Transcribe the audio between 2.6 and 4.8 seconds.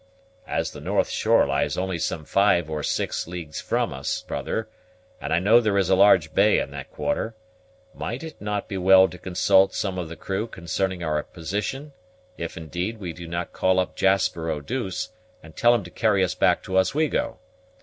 or six leagues from us, brother,